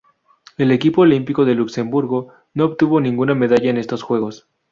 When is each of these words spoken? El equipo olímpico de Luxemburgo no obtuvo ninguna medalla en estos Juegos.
El 0.57 0.71
equipo 0.71 1.01
olímpico 1.01 1.45
de 1.45 1.53
Luxemburgo 1.53 2.33
no 2.55 2.65
obtuvo 2.65 2.99
ninguna 2.99 3.35
medalla 3.35 3.69
en 3.69 3.77
estos 3.77 4.01
Juegos. 4.01 4.47